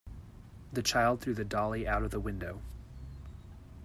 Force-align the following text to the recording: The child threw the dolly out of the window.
The 0.73 0.81
child 0.81 1.21
threw 1.21 1.35
the 1.35 1.45
dolly 1.45 1.87
out 1.87 2.01
of 2.01 2.09
the 2.09 2.19
window. 2.19 2.63